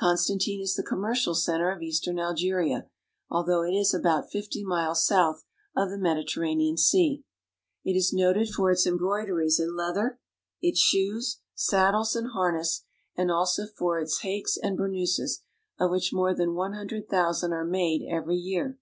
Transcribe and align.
Gonstantine 0.00 0.62
is 0.62 0.76
the 0.76 0.82
commercial 0.82 1.34
center 1.34 1.70
of 1.70 1.82
eastern 1.82 2.18
Algeria, 2.18 2.88
although 3.28 3.62
it 3.62 3.74
is 3.74 3.92
about 3.92 4.30
fifty 4.30 4.64
miles 4.64 5.04
south 5.04 5.44
of 5.76 5.90
the 5.90 5.98
Mediterranean 5.98 6.78
Sea. 6.78 7.22
It 7.84 7.92
is 7.94 8.10
noted 8.10 8.48
for 8.48 8.70
its 8.70 8.86
embroideries 8.86 9.60
in 9.60 9.76
leather, 9.76 10.20
its 10.62 10.78
shoes, 10.78 11.42
saddles, 11.54 12.16
and 12.16 12.30
harness, 12.30 12.86
and 13.14 13.30
also 13.30 13.66
for 13.66 14.00
its 14.00 14.22
haiks 14.22 14.56
and 14.56 14.78
burnouses, 14.78 15.42
of 15.78 15.90
which 15.90 16.14
more 16.14 16.32
than 16.34 16.54
one 16.54 16.72
hundred 16.72 17.10
thousand 17.10 17.52
are 17.52 17.66
made 17.66 18.00
every 18.10 18.36
year. 18.38 18.78